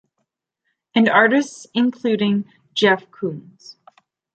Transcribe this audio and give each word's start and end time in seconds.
And 0.95 1.07
artists 1.07 1.67
including 1.75 2.51
Jeff 2.73 3.05
Koons. 3.11 3.75